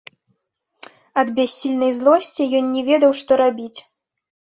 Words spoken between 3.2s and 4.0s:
што рабіць.